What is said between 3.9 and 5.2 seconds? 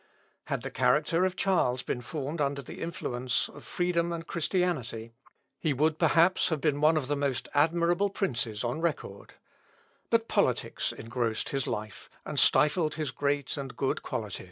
and Christianity,